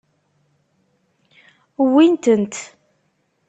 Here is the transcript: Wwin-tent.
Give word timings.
Wwin-tent. 1.83 2.55